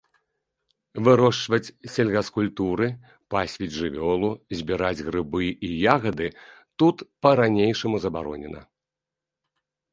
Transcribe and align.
Вырошчваць 1.07 1.73
сельгаскультуры, 1.95 2.87
пасвіць 3.35 3.71
жывёлу, 3.81 4.31
збіраць 4.61 5.05
грыбы 5.11 5.43
і 5.69 5.71
ягады 5.95 6.27
тут 6.81 7.07
па-ранейшаму 7.27 7.97
забаронена. 8.11 8.61